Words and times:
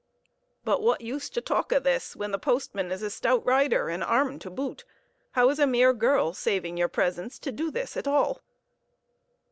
"But 0.65 0.81
what 0.81 1.01
use 1.01 1.29
to 1.29 1.41
talk 1.41 1.71
o' 1.71 1.77
this, 1.77 2.15
when 2.15 2.31
the 2.31 2.39
postman 2.39 2.91
is 2.91 3.03
a 3.03 3.11
stout 3.11 3.45
rider, 3.45 3.87
and 3.87 4.03
armed 4.03 4.41
to 4.41 4.49
boot? 4.49 4.83
How 5.33 5.47
is 5.51 5.59
a 5.59 5.67
mere 5.67 5.93
girl, 5.93 6.33
saving 6.33 6.75
your 6.75 6.89
presence, 6.89 7.37
to 7.37 7.51
do 7.51 7.69
this 7.69 7.95
at 7.95 8.07
all?" 8.07 8.41